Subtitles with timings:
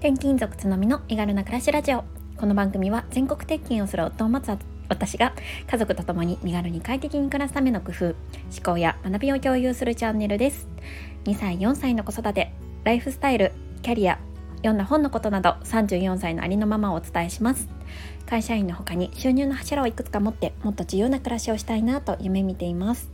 [0.00, 2.04] 転勤族つのみの身軽な暮らしラジオ。
[2.38, 5.34] この番組は全国転勤をする夫を待つ私が
[5.70, 8.14] 家族と共に身軽に快適に暮らすための工夫思
[8.64, 10.68] 考や学びを共有するチャンネルです。
[11.24, 12.50] 2歳4歳の子育て
[12.82, 13.52] ライフスタイル
[13.82, 14.18] キャリア
[14.56, 17.68] 読んだ本のことなど34歳のありのままをお伝えします。
[18.24, 23.10] 会社員の他に収入の柱をいくつか持ってもっと自由な暮らしをしたいなと夢見ています。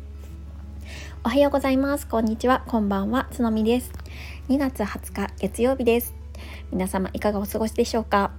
[1.25, 2.07] おはようございます。
[2.07, 2.63] こんにちは。
[2.69, 3.27] こんばんは。
[3.33, 3.91] つのみです。
[4.51, 6.26] 2月20日月曜日です。
[6.73, 8.33] 皆様いかがお過ごしでしょうか？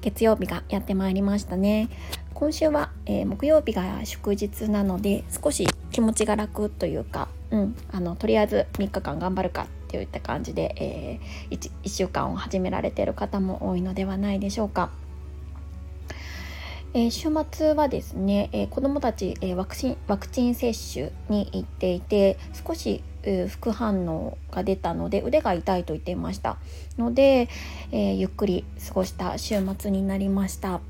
[0.00, 1.88] 月曜日がやってまいりましたね
[2.32, 14.90] 今週は、えー、木曜日が祝日なので少し気持ちが楽というか、うん、あのとりあえず3日間頑張るかっていった感じで、えー、1, 1週間を始められている方も多いのではないでしょうか。
[16.92, 23.04] えー、週末はですね、えー、子どもたち、えー、ワクチンワクチン接種に行っていて少し、
[23.48, 26.58] 副反応が出たので腕が痛いと言っていました。
[26.98, 27.48] ので、
[27.92, 30.80] えゆっくり過ごした週末になりました。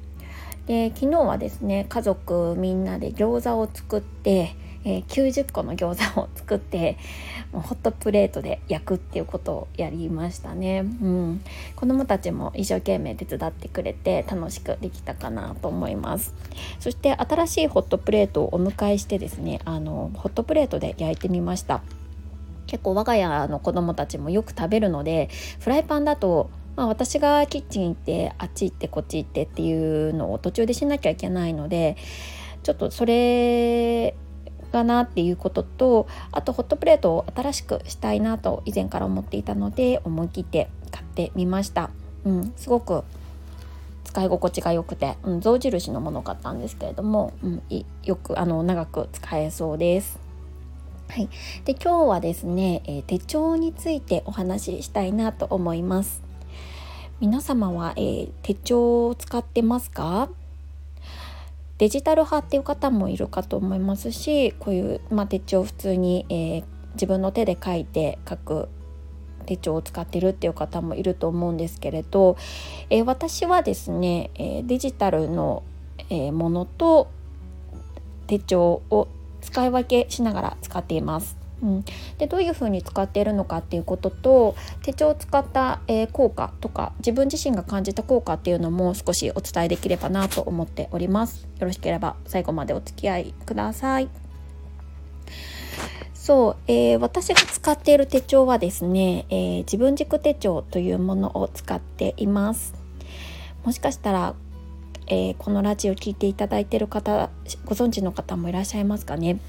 [0.66, 6.96] で昨日はですね家族みんなで餃子を作ってえー、90個の餃子を作って
[7.52, 11.42] もうホットプレートで焼くっていうことをやりましたね、うん、
[11.76, 16.34] 子どもたちも一生懸命手伝ってくれて楽しくできたかなと思います。
[16.78, 21.82] そして新しいホットプレートをお迎えしてですねあのホットプレートで焼いてみました。
[22.70, 31.96] 結構我が家の子供たちもよく食べるのでフライパンだとまあ、私がキッチン行ってあっち行ってこっち行ってっていうのを途中でしなきゃいけないので
[32.62, 34.14] ちょっとそれ
[34.72, 41.90] かなっていうこととあとホットプレートを新しくしたいなと以前から思っていたので思い切って買ってみました、
[42.24, 43.02] うん、すごく
[44.04, 47.62] 使い心地が良くて、うん、象印のもの買ったんですけれども、うん、
[48.04, 50.29] よくあの長く使えそうです。
[51.10, 51.28] はい、
[51.64, 56.22] で今日はですね、えー、手帳についてお話ししたいなと思います。
[57.18, 60.30] 皆様は、えー、手帳を使ってますか？
[61.78, 68.68] デジタル派っていう方もいるかと思いますしこういう、まあ、手帳普通に、えー、自分の手で書いて書く
[69.46, 72.36] 手帳を使ってるっていう方もいると思うんですけれど、
[72.88, 75.64] えー、私はですね、えー、デジタルの、
[76.08, 77.08] えものと
[78.28, 79.08] 手帳を
[79.40, 81.36] 使い分けしながら使っています。
[81.62, 81.84] うん、
[82.18, 91.46] でどういうふうに使っているのかっていうことと手帳を使った、えー、効果とか自分自身が感じた効果っていうのも少しお伝えできればなと思っております。
[91.58, 94.08] よろしければ最後までお付き合いください。
[96.14, 102.74] そう、えー、私が使っている手帳はですね、えー、自分軸手帳というものを使っています。
[103.64, 104.34] もしかしたら
[105.12, 107.30] えー、このラジオ聴いていただいてる方
[107.64, 109.40] ご存知の方もいらっしゃいますかね？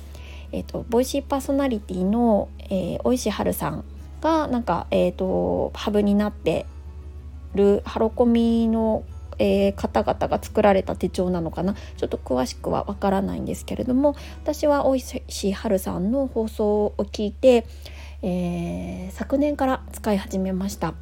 [0.51, 3.85] えーと、ボイシーパーソナリティの、えー、大石春さん
[4.22, 6.66] がなんか、えーと、ハブになって
[7.53, 9.03] るハロコミの、
[9.38, 11.75] えー、方々が作られた手帳なのかな？
[11.75, 17.67] ちょっと詳しくはわからないんですけれども私は大石春さんの放送を聞いて、
[18.23, 20.95] えー、昨年から使い始めました。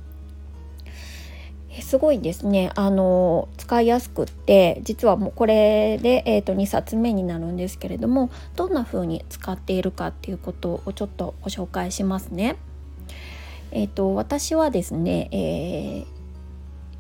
[1.81, 12.57] すごいですねあの使いやすくって実はもうこれで、えーと、2冊目になるんですけれどもどんな風に使っているかっていうことをちょっとご紹介しますね。
[13.72, 16.06] えーと、私はですね、えー、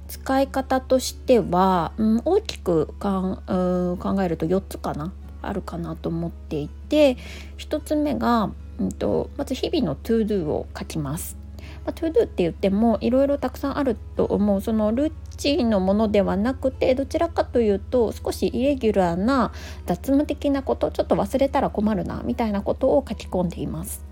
[0.07, 7.17] 使い方としては、うん、大きくかん考えると4つかなあるかなと思っていて
[7.57, 11.38] 1つ目が、うんとまず日々の ToDo を書きます。
[11.85, 19.51] まあ、 ToDo って言ってもいろいろたくさんあると思うそのルーチンのものではなくてどちらかというと少しイレギュラーな
[19.85, 24.03] 雑務的なことちょっと忘れたら困るなみたいなことを書き込んでいます。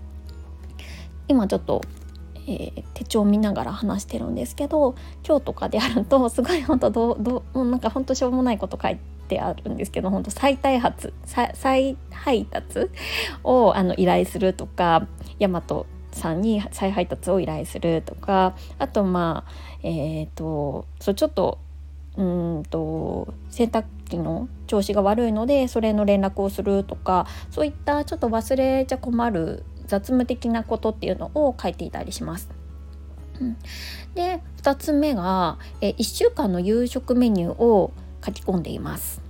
[1.28, 1.82] 今ちょっと
[2.50, 4.94] えー、手帳見ながら話してるんですけど
[5.26, 8.96] 今日とかであるとすごい本当どどうなんか本当しょうもないこと書い
[9.28, 12.88] てあるんですけど本当再開発再配達
[13.44, 15.06] をあの依頼するとか
[15.38, 15.62] 大和
[16.18, 21.58] さんに再配達を依頼するとかあとまあえっ、ー、とそうちょっと
[22.16, 22.22] う
[22.58, 32.50] んと洗濯機の調子が悪いのでそれの連絡をするとかそういったちょっと忘れちゃ困る雑務的なことっていうのを書いていたりします。
[33.40, 33.56] うん、
[34.14, 37.92] で2つ目がえ1週間の夕食メニューを
[38.24, 39.27] 書き込んでいます。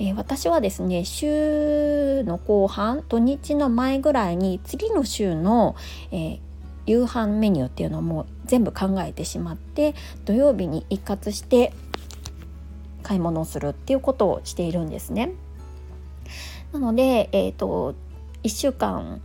[0.00, 5.76] えー、私はですね週の後半土日の前ぐらいに次の週の、
[6.10, 6.40] えー、
[6.86, 9.94] 夕飯メニューっていうのも全部考えてしまって
[10.24, 11.74] 土曜日に一括して
[13.02, 15.32] 買い物をするっていうことをしているんですね。
[16.72, 17.94] なので、えーと、
[18.42, 19.20] 1週間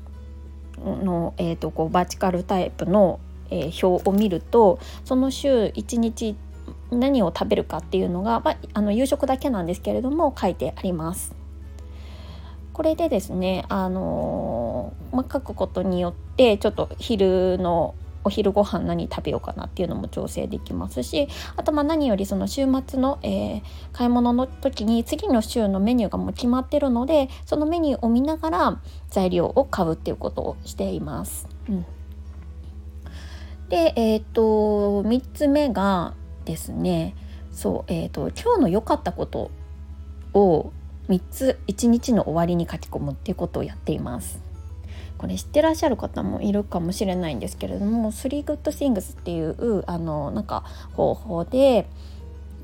[0.83, 3.19] の、えーと、こうバーチカルタイプの
[3.49, 6.35] えー、表を見るとその週1日
[6.91, 11.35] 何を食べるかっていうのが、まあ、あの夕食だけなんですけれども書いてあります。
[12.73, 17.95] これでですね、あの、まあ、書くことによってちょっと昼の
[18.25, 23.61] お昼ご飯何食べようかなっていうのも調整できますしあとまあ何よりその週末の、えー、
[23.93, 31.47] 買い物の時に次の週のメニューがもう決まってるのでそのメニューを見ながら材料を買うっていうことをしています。
[31.69, 31.85] うん、
[33.69, 36.15] で、えっ、と3つ目が
[36.45, 37.15] ですね
[37.51, 39.49] そう、えーと、今日の良かったこと
[40.33, 40.71] を
[41.07, 44.39] 3つ1日の終わりに書き込むっていうことをやっています。
[45.17, 51.87] これ知ってらっしゃる方もいるかもしれないんですけれども「3 good things」っていうあのなんか方法で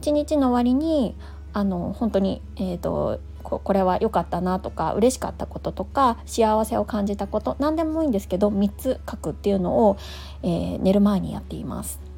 [0.01, 1.16] 一日の終わりに
[1.54, 9.98] あの本当に、えーと、これは良かったなとか嬉しかったこととか幸せを感じたこと何でもいいんですけど3つ書くっていうのを、
[10.44, 12.11] えー、寝る前にやっています。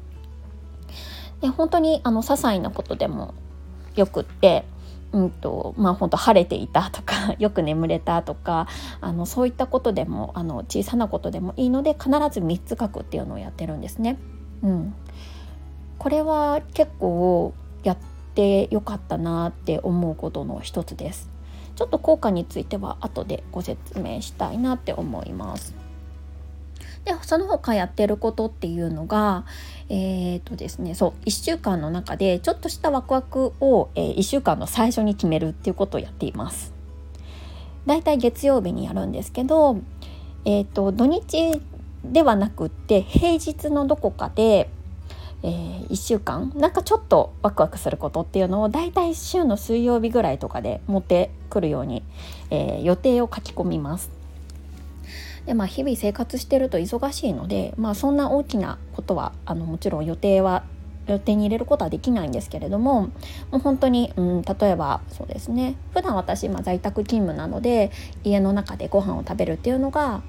[1.44, 3.34] で本当にあの些細なことでも
[3.96, 4.64] よくって
[5.12, 8.66] うんとまあ本当晴れていたとか よく眠れたとか
[9.02, 14.16] あのそういったことでもあの小さなことでもいいので必ず3つ書くっていうのをやってるんですね。
[14.62, 14.94] うん、
[15.98, 17.52] これは結構
[17.82, 17.96] やっ
[18.34, 21.28] てよかったなって思うことの一つです。
[21.76, 25.83] ちょっと効果については後でご説明したいなって思います。
[27.04, 29.44] でその他やってることっていうのが
[29.88, 36.72] えー、とですねそう1週間の中でちょっとしたワクワクを、えー、1週間の最初に決めるっていうことをやっています。
[37.86, 39.76] だいたい月曜日にやるんですけど、
[40.46, 41.60] えーと、土日
[42.02, 44.70] ではなくって平日のどこかで、
[45.42, 52.02] えー、1週間なんかちょっとワクワクすることっていうのをだいたい週の水曜日ぐらいとかで持ってくるように、
[52.48, 54.10] えー、予定を書き込みます。
[55.46, 60.64] でまあ日々生活してると忙しいので、まあ、そんな大きなことはあのもちろん予定は
[61.06, 63.10] 予定に入れることはできないんですけれどもも
[63.52, 65.76] う本当に、うん、例えばそうですね。
[65.92, 67.90] 普段私、まあ、在宅勤務なので
[68.24, 70.22] 家の中でご飯を食べるっていうのが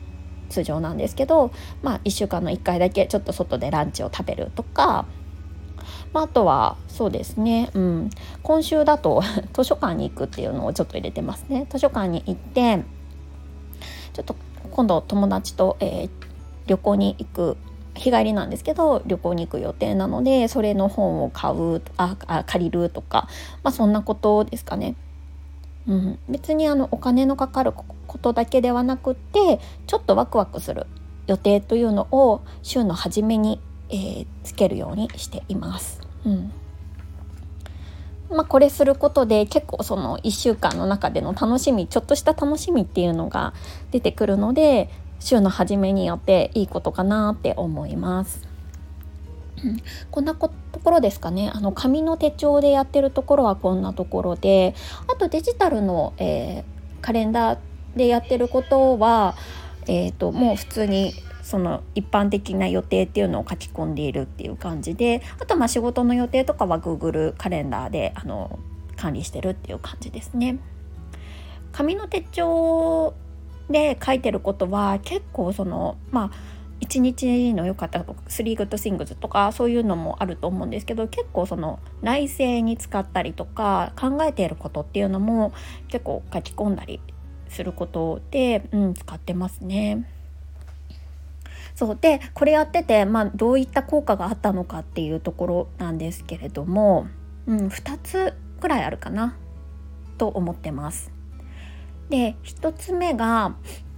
[0.49, 1.51] 通常なんですけど、
[1.81, 5.05] まあ、1週間の1回だけちょっと外でランチを食べるとか、
[6.13, 8.09] まあ、あとはそうですね、うん、
[8.43, 9.23] 今週だと
[9.53, 11.67] 図書館に行くっていうのをちょっと入れてますね。
[11.69, 12.83] 図書館に行って
[14.13, 14.35] ちょっと
[14.75, 16.09] 今度友達と、えー、
[16.67, 17.57] 旅行に行く
[17.93, 23.29] 日帰りなんですけど旅行に行く予定なのでそれの本を買うああ借りるとか、
[23.63, 24.97] まあ、そんなことですかね。
[25.87, 27.85] うん、別にあのお金のかかるこ
[28.17, 30.87] とだけではなくってちょっとワクワクする
[31.27, 36.01] 予定というのを週の初めに、えー、つけるようにしています。
[36.25, 36.51] うん
[38.29, 43.53] まあ、これすることで結構その1週間の中での楽しみちょっとした楽しみっていうのが
[43.91, 44.89] 出てくるので
[45.19, 48.47] 週の初めによっていいことかなって思います。
[50.11, 50.49] こんなと
[50.83, 54.75] ころですかねあの紙の手帳でやってるところはこんなところで
[55.07, 56.63] あとデジタルの、えー、
[57.01, 57.59] カレンダー
[57.95, 59.35] でやってることは、
[59.87, 61.13] えーともう普通に
[61.45, 68.57] その一般的な予定っていうのを書き込んでいるっていう感じであとまあ仕事の予定とかは Google カレンダーであの
[68.97, 70.57] 管理してるっていう感じですね。
[71.71, 73.13] 紙の手帳
[73.69, 76.37] で書いてることは結構そのまあ
[76.79, 85.53] 一日の良かったとか3 good things とかそういうのもあると思うんですけど結構その内政に使ったりとか考えていることっていうのも
[85.89, 87.01] 結構書き込んだり
[87.49, 90.09] することで、うん、使ってますね。
[91.75, 97.07] そうでこれやってて、まあ、どういった効果があったのかっていうところなんですけれども、
[97.47, 99.35] うん、2つくらいあるかな
[100.17, 101.11] と思ってます。
[102.09, 103.55] で1つ目が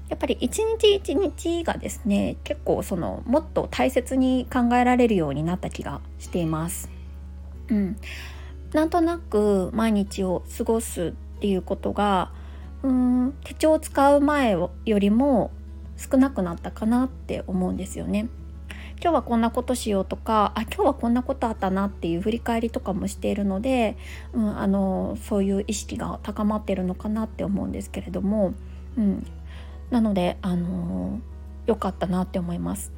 [0.10, 6.90] やっぱり一日一日がですね結構そのもっと大切に考えられるようになった気がしています。
[7.70, 7.98] うん、
[8.74, 12.32] なんとなく毎日を過ごすっていうことが
[12.82, 15.52] うん手帳を使う前よりも
[15.98, 18.30] 少なくなったかなって思うんですよね。
[19.02, 23.96] 今日はこんなことしようとかあ今日はこんなことあったなっていう振り返りとかもしているので、
[24.34, 28.56] うん、あのそういう意識が高まってるのかなって思うんですけれども、
[28.98, 29.28] うん、
[29.92, 31.20] なのであの
[31.68, 32.92] 良かったなって思います。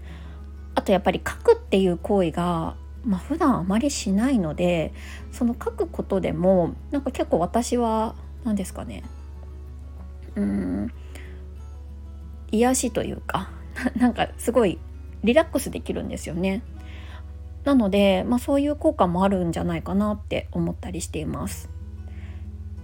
[0.76, 2.76] あとやっぱり書くっていう行為が
[3.06, 4.94] まあ、普段あまりしないので
[5.32, 8.14] その書くことでもなんか結構私は
[8.44, 9.04] 何ですかね
[10.36, 10.92] うん
[12.52, 13.50] 癒しというか
[13.98, 14.80] なんかすごい
[15.24, 16.64] リラックスできるんですよね。
[17.66, 21.70] なので、まあ、そういう効果もあるんじゃないかなって思ったりしています。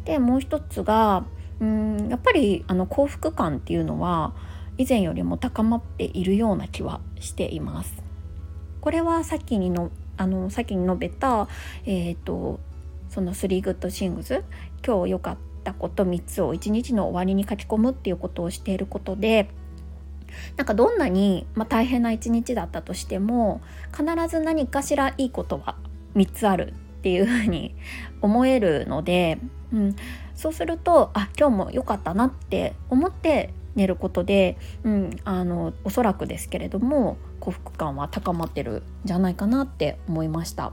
[0.04, 1.26] でもう一つが
[1.60, 4.34] うんやっぱりあの幸福感っていうのは
[4.78, 8.04] 以前よりも高まっているような気はしています。
[8.82, 11.48] これはさっきにのあの先に述べた、
[11.86, 12.60] えーと、
[13.10, 14.44] その3グッドシングス
[14.86, 19.50] 今日良かったたこと3つを1日の終わりに書き込むっていうことをしていることで
[20.58, 25.76] なんかどんなに、まあ、大変な一日だったとしても必ず何かしらいいことは
[26.16, 27.76] 3つあるっていうふうに
[28.22, 29.40] 思えるので、
[29.74, 29.96] うん、
[30.36, 40.72] そうするとあ今日も良かったなって思って寝ることで、うん、あのおそらくですけれども幸福感は高まってるんじゃないかなって思いました。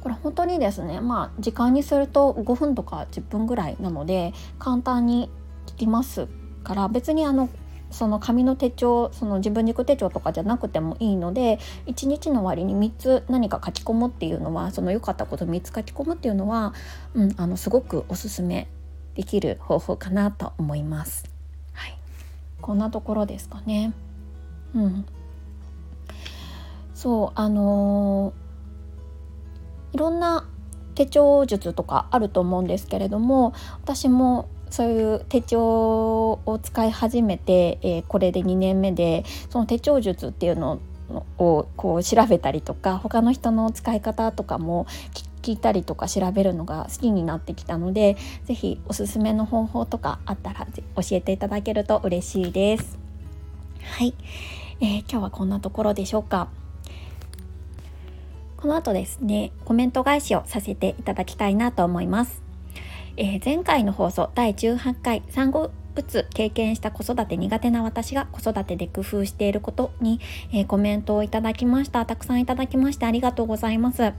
[0.00, 5.30] これ本当にですねまあ時間にすると5分とか10分ぐらいなので簡単に
[5.66, 6.28] 聞きます
[6.64, 7.48] から別にあの
[7.90, 16.72] その紙の手帳その自分軸手帳とかじゃなくてもいいので1日の割に3つ何か書き込むっていうのはその良かったこと3つ書き込むっていうのは、
[17.14, 18.68] うん、あのすごくおすすめ
[19.14, 21.28] できる方法かなと思います。
[21.72, 21.98] はい、
[22.60, 23.92] こんなところですかね。
[24.74, 25.04] うん、
[26.94, 28.49] そうあのー、
[29.92, 30.46] いろんな
[30.94, 35.60] 手帳術とかあると思うんですけれども私もそういう手帳
[36.32, 40.80] を使い始めて、えー、これで2年目でその手帳術っていうの
[41.38, 44.86] をこう調べたりとか他の人の使い方とかも
[45.42, 52.98] 聞いたりとか調べるのが好きになってきたので是非おすすめの方法とかあったら教えていただけると嬉しいです。
[53.82, 54.14] はい、
[54.80, 56.48] えー、今日はこんなところでしょうか。
[58.60, 62.42] この後ですねコメント返しをさせていただきたいなと思います。
[63.16, 70.20] えー、前回の放送第18回産後うつ経験した子育て苦手な私が子育てで工夫していることに、
[70.52, 72.06] えー、コメントをいただきました。
[72.06, 74.02] たくさんいただきましてありがとうございます。
[74.02, 74.14] え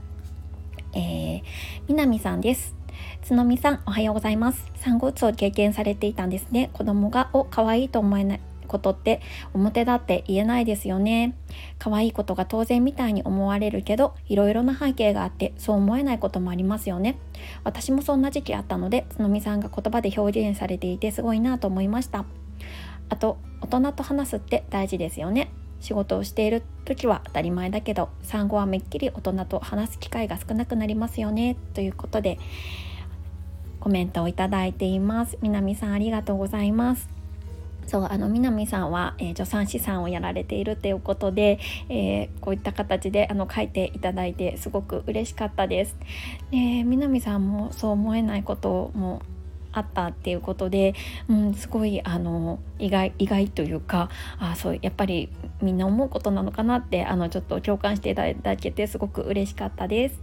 [0.94, 1.42] ー、
[1.88, 2.74] 南さんです。
[3.22, 4.70] つのみさんおはようございます。
[4.76, 6.70] 産後うつを経験されていたんですね。
[6.72, 8.40] 子供がお可愛いと思えない。
[8.72, 9.20] ことって
[9.54, 11.36] 表だって言えないですよね。
[11.78, 17.18] 可愛いことが当然みたいに思われるけどいろいろな背景があってそう思えないこともありますよね。
[17.62, 22.24] 私もそんな時期あったのでつのみさんが言葉で表現されていてすごいなと思いました。
[23.08, 25.50] あと大人と話すって大事ですよね。
[25.80, 31.56] 仕事をしている時は当たり前だけど産後はめっきり大人と話す機会が少なくなりますよね。
[31.74, 32.38] ということで
[33.80, 35.36] コメントをいただいています。
[35.42, 37.21] 南さんありがとうございます。
[37.86, 41.58] そうあの南さんは、えー、助産師さんをやられているということで、
[41.88, 45.96] えー、こういった形であの書いていただいてすごく嬉しかったです。
[46.50, 49.22] で南さんもそう思えないことも
[49.72, 50.94] あったっていうことで、
[51.28, 60.20] うん、すごいあの意外意外というかあそうやっぱりみんな思うことなのかなってあのちょっと共感していただけてすごく嬉しかったです。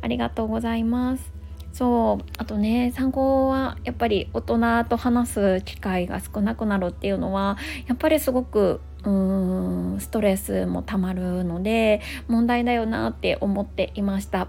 [0.00, 1.41] ありがとうございます。
[1.72, 14.48] そうあとね産後はやっぱり大人と話す機会が少なくなるっていうのはやっぱりすごくうーんストレスもたまるので問題だよなって思っていました。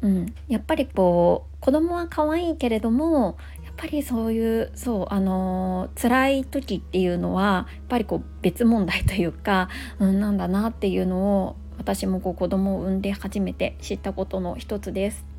[0.00, 9.68] うん、やっぱりこう子供は可愛いけれどもやっぱりそういうそうあの辛い時っていうのはやっぱりこう別問題というか、
[9.98, 15.31] うん、なんだなっていうのを私もこう子供を産んで初めて知ったことの一つです。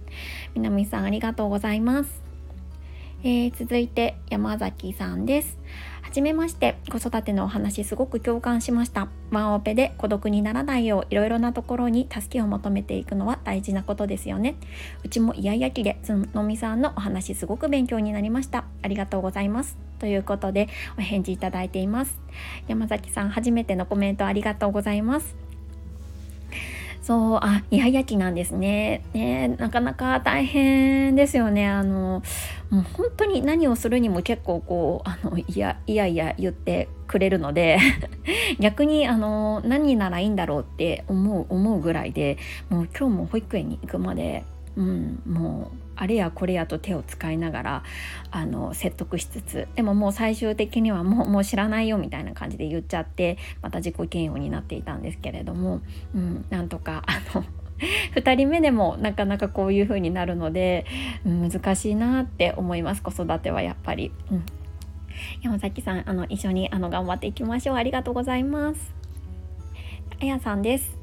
[0.56, 2.24] 南さんありがとうございます。
[3.24, 5.58] えー、続いて山崎さんです。
[6.02, 9.08] はじめまして、子育てのお話すごく共感しました。
[9.32, 14.56] ワンオペで孤独にならないよういろいろなところに助けを求めていくのは大事なことですよね。
[15.04, 18.66] うちもイヤイヤ期でつのみさんのお話すごく勉強になりました。
[18.82, 19.78] ありがとうございます。
[20.00, 20.68] ということで
[20.98, 22.20] お返事いただいています。
[22.68, 25.36] 山崎さん初めてのコメントありがとうございます。
[27.04, 29.04] そうあイヤイヤ期なんですね。
[29.14, 31.68] ねなかなか大変ですよね。
[31.68, 32.24] あの
[32.70, 37.78] もう本当に何をするにも結構こうあのいやいやいや言ってくれるので
[38.58, 42.38] 逆にあの何ならいいんだろうって思う思うぐらいで
[42.70, 44.46] もう今日も保育園に行くまで、
[44.78, 47.84] うん、もうあれやこれやと手を使いながら
[48.32, 55.82] あの説得しつつでももう最終的にはもうもう知らないよみたいな感じで言っちゃってまた自己嫌悪になっていたんですけれども、
[56.16, 57.46] うん、なんとかあの
[58.16, 60.86] 2人目でもなかなかこういう風になるので、
[61.26, 64.12] うん、難しいなって思います子育てはやっぱり。
[64.32, 64.46] うん、
[65.42, 68.94] 山崎さんあの一緒にあの頑張っていきましょうありがとうございます。
[70.22, 70.98] あやさんです。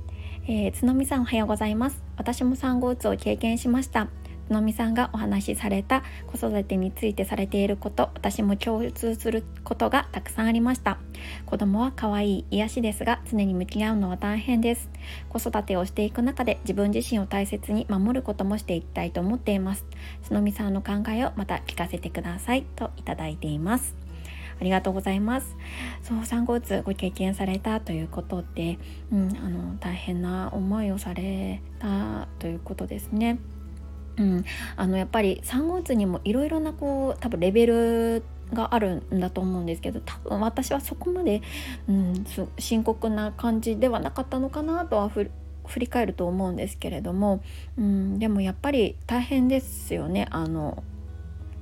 [0.47, 2.03] えー、つのみさんおはようございます。
[2.17, 4.09] 私も産後うつを経験しました。
[4.53, 10.99] のみさんがお話しされた子育てについてされていること私も共通することがたくさんありました。
[11.47, 14.91] 子供は可愛い癒しですが常に向き合うのは大変です。
[15.29, 19.85] 子育てをしていく中で自分自身を大切に守ることもしていきたいと思っています。
[20.23, 23.95] つのみさんの考えをまた聞かせてくださいといただいています。
[24.61, 25.57] ありがとうございます。
[26.03, 28.79] そう産後うつご経験されたということで、
[29.11, 33.39] うん、あの大変な思いをされたということですね。
[34.17, 34.45] うん、
[34.77, 41.43] あのやっぱり産後うつにもいろいろなこう多分レベルがあるんだと思うんですけど多分私はそこまで、
[41.89, 42.25] うん、
[42.59, 45.31] 深刻な感じではなかったのかなとは振
[45.77, 47.43] り返ると思うんですけれども、
[47.79, 50.27] うん、でもやっぱり大変ですよね。
[50.31, 50.83] あの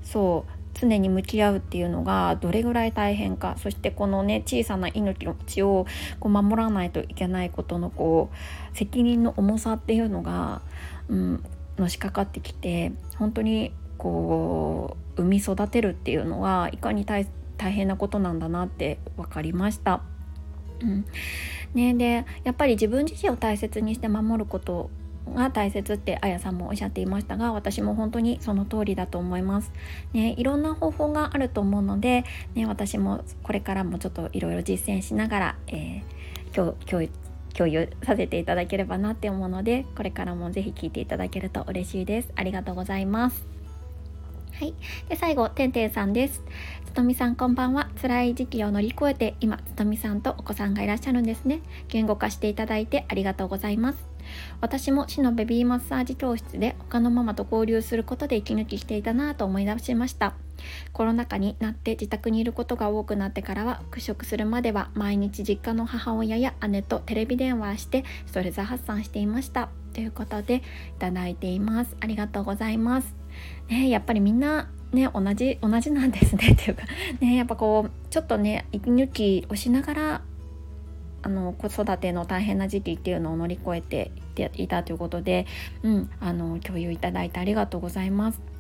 [0.03, 3.57] そう常に向き合うっていうのがどれぐらい大変か。
[3.59, 5.87] そしてこのね小さな命を
[6.21, 10.63] こう守らないといけないことのこう責任の重さっていうのが、
[11.09, 11.45] うん、
[11.79, 17.27] のしかかってきて本当にこう産み育てるっていうのはいかに大
[17.59, 20.03] 変なことなんだなって分かりました。
[20.81, 21.05] うん
[21.75, 24.91] ね、でやっぱり自分自身を大切にして守ること
[25.35, 29.73] が大切ってあやさんもおっしゃっていましたが私も本当にその通りだと思います。
[30.13, 37.11] ね、いろんな方法があると思うので、ね、私もこれからもちょっといろいろ実践しながら、えー、今日今日
[37.55, 43.59] 共有させていただければなって思うのでこれからもぜひ聞いていただけると嬉しいですありがとうございます
[44.59, 44.75] はい。
[45.09, 46.43] で、最後、てんてんさんです。
[46.85, 47.91] つとみさん、こんばんは。
[48.03, 51.61] 辛い時期を乗り越えて、今、つとみさんとお子さんがいらっしゃるんですね。
[51.87, 54.05] 言語化していただいてありがとうございます。
[54.61, 60.35] 私も市のベビーマッサージ教室で他のママと交流することで息抜きしていたなと思い出しました。
[60.93, 69.69] コロナ禍になって自宅にいることが多くなってからは復職するまでは毎日実家の母親や姉とテレビ電話してストレス発散していました。
[69.93, 70.61] ということでい
[70.99, 71.97] ただいています。
[72.01, 73.15] ありがとうございます。
[73.69, 76.53] ねやっぱりみんなね同じ同じなんですね。
[76.53, 76.83] っていうか
[77.21, 80.23] ねやっぱこうちょっとね息抜きをしながら
[81.23, 84.13] あの子育ての大変な時期っていうのを乗り越えて
[84.55, 85.47] いたということで、
[85.83, 88.58] うん、あの共有いただいてありがとうございます。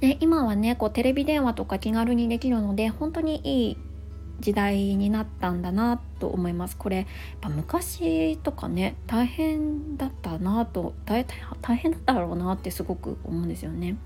[0.00, 3.76] で今はねこうテレビ電話とか気軽にできるので本当にいい
[4.40, 7.06] 時代になったんだなと思いますこれやっ
[7.40, 11.24] ぱ昔とかね大変だったなと大
[11.76, 13.96] 変だったろうなってすごく思うんですよね。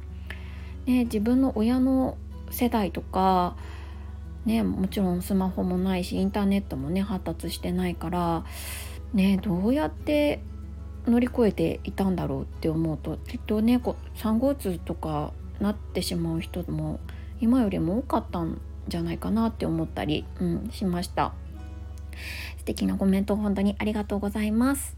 [0.86, 2.16] ね自分の親の
[2.50, 3.56] 世代とか
[4.44, 8.44] ねもちろんスマホもないしインターネットもね発達してないから
[9.12, 10.42] ねどうやって
[11.06, 17.00] 乗り越えていたんだろうって思うときっとねこう産後うつとかなってしまう人も
[17.40, 21.32] 今よりも多かったんじゃないかなって思ったり、うん、しました。
[22.58, 24.96] 素敵なコメント本当にありがとうございます。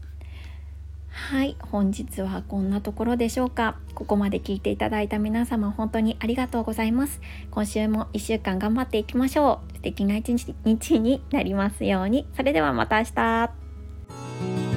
[1.09, 3.77] はい本日はこんなところでしょうか。
[3.93, 7.21] ここまで聞いていただいた皆様本当にありがとうございます。
[7.51, 9.73] 今週も1週間頑張っていきましょう。
[9.75, 10.33] 素敵な一
[10.65, 12.27] 日になりますように。
[12.35, 14.72] それではまた明日。